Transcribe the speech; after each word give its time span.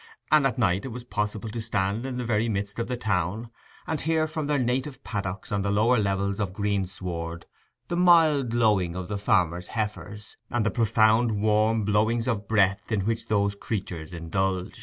And 0.31 0.47
at 0.47 0.57
night 0.57 0.83
it 0.83 0.87
was 0.91 1.03
possible 1.03 1.49
to 1.49 1.61
stand 1.61 2.07
in 2.07 2.17
the 2.17 2.25
very 2.25 2.49
midst 2.49 2.79
of 2.79 2.87
the 2.87 2.97
town 2.97 3.51
and 3.85 4.01
hear 4.01 4.25
from 4.25 4.47
their 4.47 4.57
native 4.57 5.03
paddocks 5.03 5.51
on 5.51 5.61
the 5.61 5.69
lower 5.69 5.99
levels 5.99 6.39
of 6.39 6.53
greensward 6.53 7.45
the 7.87 7.95
mild 7.97 8.51
lowing 8.51 8.95
of 8.95 9.09
the 9.09 9.19
farmer's 9.19 9.67
heifers, 9.67 10.37
and 10.49 10.65
the 10.65 10.71
profound, 10.71 11.39
warm 11.39 11.85
blowings 11.85 12.27
of 12.27 12.47
breath 12.47 12.91
in 12.91 13.01
which 13.01 13.27
those 13.27 13.53
creatures 13.53 14.11
indulge. 14.11 14.79